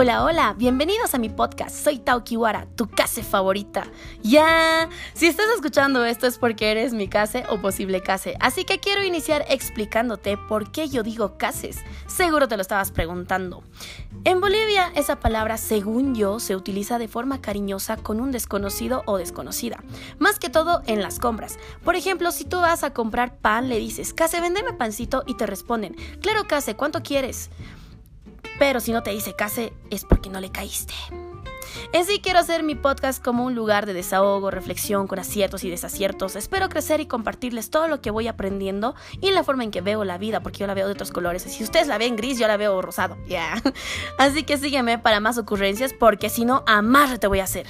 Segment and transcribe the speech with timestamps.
[0.00, 1.74] Hola, hola, bienvenidos a mi podcast.
[1.74, 3.88] Soy Tao Kiwara, tu case favorita.
[4.22, 8.36] Ya, si estás escuchando esto es porque eres mi case o posible case.
[8.38, 11.78] Así que quiero iniciar explicándote por qué yo digo cases.
[12.06, 13.64] Seguro te lo estabas preguntando.
[14.22, 19.18] En Bolivia, esa palabra, según yo, se utiliza de forma cariñosa con un desconocido o
[19.18, 19.82] desconocida.
[20.20, 21.58] Más que todo en las compras.
[21.82, 25.46] Por ejemplo, si tú vas a comprar pan, le dices, case, vendeme pancito y te
[25.46, 27.50] responden, claro, case, ¿cuánto quieres?
[28.58, 30.94] Pero si no te dice case, es porque no le caíste.
[31.92, 35.70] En sí quiero hacer mi podcast como un lugar de desahogo, reflexión con aciertos y
[35.70, 36.36] desaciertos.
[36.36, 40.04] Espero crecer y compartirles todo lo que voy aprendiendo y la forma en que veo
[40.04, 41.42] la vida, porque yo la veo de otros colores.
[41.42, 43.16] Si ustedes la ven gris, yo la veo rosado.
[43.26, 43.62] Ya.
[44.18, 47.66] Así que sígueme para más ocurrencias, porque si no, a más te voy a hacer.